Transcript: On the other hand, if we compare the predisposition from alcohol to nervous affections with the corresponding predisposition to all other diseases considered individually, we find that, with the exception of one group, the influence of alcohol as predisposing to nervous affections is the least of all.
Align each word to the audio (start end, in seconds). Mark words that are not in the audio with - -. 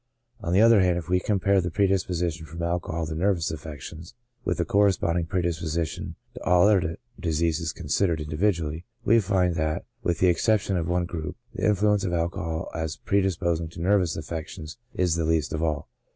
On 0.39 0.51
the 0.51 0.61
other 0.61 0.81
hand, 0.81 0.97
if 0.97 1.09
we 1.09 1.19
compare 1.19 1.61
the 1.61 1.69
predisposition 1.69 2.47
from 2.47 2.63
alcohol 2.63 3.05
to 3.05 3.13
nervous 3.13 3.51
affections 3.51 4.15
with 4.43 4.57
the 4.57 4.65
corresponding 4.65 5.27
predisposition 5.27 6.15
to 6.33 6.41
all 6.41 6.67
other 6.67 6.97
diseases 7.19 7.71
considered 7.71 8.19
individually, 8.19 8.83
we 9.05 9.19
find 9.19 9.53
that, 9.57 9.85
with 10.01 10.17
the 10.17 10.27
exception 10.27 10.75
of 10.75 10.87
one 10.87 11.05
group, 11.05 11.37
the 11.53 11.67
influence 11.67 12.03
of 12.03 12.13
alcohol 12.13 12.71
as 12.73 12.97
predisposing 12.97 13.67
to 13.69 13.79
nervous 13.79 14.17
affections 14.17 14.79
is 14.95 15.17
the 15.17 15.23
least 15.23 15.53
of 15.53 15.61
all. 15.61 15.87